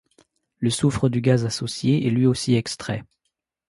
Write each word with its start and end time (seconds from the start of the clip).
Le 0.57 0.71
soufre 0.71 1.09
du 1.09 1.21
gaz 1.21 1.45
associé 1.45 2.07
est 2.07 2.09
lui 2.09 2.25
aussi 2.25 2.55
extrait. 2.55 3.03